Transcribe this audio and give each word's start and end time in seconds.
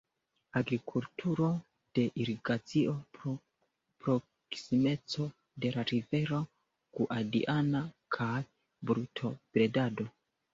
Agrikulturo 0.59 1.49
de 1.97 2.05
irigacio 2.23 2.93
pro 3.17 3.33
proksimeco 4.05 5.27
de 5.67 5.71
la 5.77 5.85
rivero 5.93 6.41
Guadiana 7.01 7.83
kaj 8.19 8.33
brutobredado. 8.91 10.09